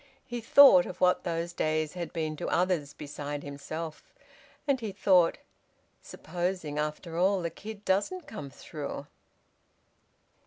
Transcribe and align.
He 0.25 0.41
thought 0.41 0.87
of 0.87 0.99
what 0.99 1.23
those 1.25 1.53
days 1.53 1.93
had 1.93 2.11
been 2.11 2.35
to 2.37 2.47
others 2.49 2.91
beside 2.91 3.43
himself. 3.43 4.15
And 4.67 4.79
he 4.79 4.91
thought: 4.91 5.37
"Supposing 6.01 6.79
after 6.79 7.17
all 7.19 7.43
the 7.43 7.51
kid 7.51 7.85
doesn't 7.85 8.25
come 8.25 8.49
through?" 8.49 9.05